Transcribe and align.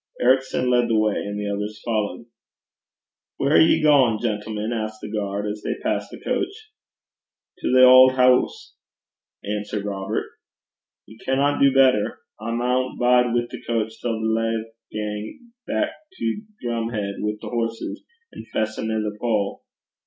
Ericson 0.19 0.71
led 0.71 0.89
the 0.89 0.97
way, 0.97 1.13
and 1.13 1.39
the 1.39 1.47
others 1.47 1.79
followed. 1.85 2.25
'Whaur 3.37 3.51
are 3.51 3.61
ye 3.61 3.83
gaein', 3.83 4.19
gentlemen?' 4.19 4.73
asked 4.73 4.97
the 4.99 5.11
guard, 5.11 5.45
as 5.45 5.61
they 5.61 5.75
passed 5.83 6.09
the 6.09 6.19
coach. 6.19 6.71
'To 7.59 7.71
the 7.71 7.83
auld 7.85 8.13
hoose,' 8.13 8.73
answered 9.45 9.85
Robert. 9.85 10.25
'Ye 11.05 11.19
canna 11.23 11.59
do 11.61 11.71
better. 11.71 12.17
I 12.39 12.49
maun 12.49 12.97
bide 12.97 13.31
wi' 13.31 13.45
the 13.47 13.61
coch 13.61 13.93
till 14.01 14.19
the 14.19 14.25
lave 14.27 14.65
gang 14.91 15.51
back 15.67 15.91
to 16.13 16.41
Drumheid 16.65 17.17
wi' 17.19 17.37
the 17.39 17.49
horses, 17.49 18.03
on' 18.35 18.43
fess 18.51 18.79
anither 18.79 19.15
pole. 19.19 19.63